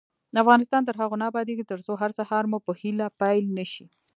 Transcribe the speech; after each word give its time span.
افغانستان 0.43 0.81
تر 0.85 0.95
هغو 1.01 1.15
نه 1.21 1.25
ابادیږي، 1.31 1.63
ترڅو 1.71 1.91
هر 2.01 2.11
سهار 2.19 2.43
مو 2.51 2.57
په 2.65 2.71
هیله 2.81 3.07
پیل 3.21 3.45
نشي. 3.57 3.85